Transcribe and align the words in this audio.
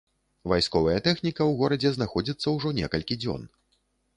Вайсковая 0.53 0.95
тэхніка 1.07 1.43
ў 1.49 1.59
горадзе 1.59 1.91
знаходзіцца 1.99 2.55
ўжо 2.57 2.73
некалькі 2.81 3.19
дзён. 3.25 3.49